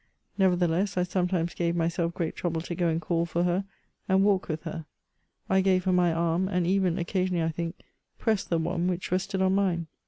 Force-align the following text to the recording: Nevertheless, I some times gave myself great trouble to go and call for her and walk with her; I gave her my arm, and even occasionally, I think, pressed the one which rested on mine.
Nevertheless, 0.35 0.97
I 0.97 1.03
some 1.03 1.27
times 1.27 1.53
gave 1.53 1.75
myself 1.75 2.15
great 2.15 2.35
trouble 2.35 2.61
to 2.61 2.73
go 2.73 2.87
and 2.87 2.99
call 2.99 3.27
for 3.27 3.43
her 3.43 3.65
and 4.09 4.23
walk 4.23 4.47
with 4.47 4.63
her; 4.63 4.87
I 5.47 5.61
gave 5.61 5.83
her 5.83 5.93
my 5.93 6.11
arm, 6.11 6.47
and 6.47 6.65
even 6.65 6.97
occasionally, 6.97 7.43
I 7.43 7.49
think, 7.49 7.75
pressed 8.17 8.49
the 8.49 8.57
one 8.57 8.87
which 8.87 9.11
rested 9.11 9.43
on 9.43 9.53
mine. 9.53 9.85